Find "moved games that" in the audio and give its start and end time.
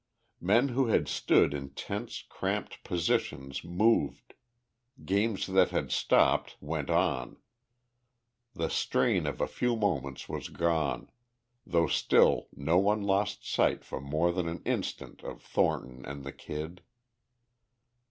3.63-5.69